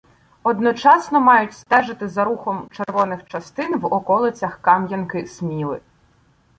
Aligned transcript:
Одночасно 0.43 1.19
мають 1.21 1.53
стежити 1.53 2.07
за 2.07 2.23
рухом 2.23 2.67
червоних 2.71 3.25
частин 3.27 3.79
в 3.79 3.85
околицях 3.85 4.59
Кам'янки- 4.61 5.27
Сміли. 5.27 5.79